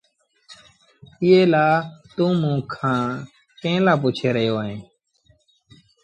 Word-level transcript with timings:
ايٚئي 1.23 1.43
لآ 1.53 1.67
توٚنٚ 2.15 2.39
موٚنٚ 2.41 2.67
کآݩ 2.73 3.11
ڪݩهݩ 3.61 3.83
لآ 3.85 3.93
پُڇي 4.01 4.27
رهيو 4.35 4.55
اهينٚ؟ 4.61 4.85